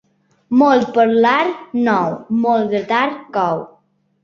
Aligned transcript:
Molt 0.61 0.89
parlar 0.95 1.35
nou, 1.89 2.17
molt 2.47 2.75
gratar 2.75 3.05
cou. 3.39 3.65